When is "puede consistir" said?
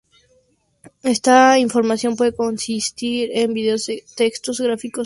2.15-3.29